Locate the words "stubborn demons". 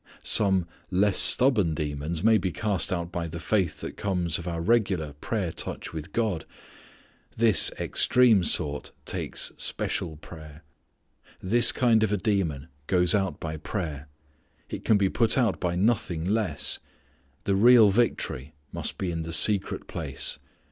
1.19-2.23